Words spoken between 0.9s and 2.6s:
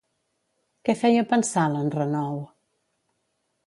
feia pensar, l'enrenou?